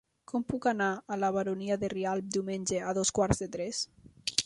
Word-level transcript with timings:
Com 0.29 0.45
puc 0.53 0.67
anar 0.71 0.87
a 0.95 1.17
la 1.25 1.29
Baronia 1.37 1.79
de 1.85 1.91
Rialb 1.95 2.35
diumenge 2.39 2.83
a 2.89 2.99
dos 3.01 3.17
quarts 3.19 3.45
de 3.45 3.53
tres? 3.59 3.87